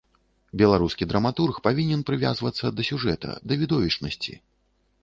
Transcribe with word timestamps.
Беларускі 0.61 1.07
драматург 1.11 1.59
павінен 1.67 2.01
прывязвацца 2.09 2.65
да 2.79 2.87
сюжэта, 2.89 3.29
да 3.51 3.61
відовішчнасці. 3.63 4.33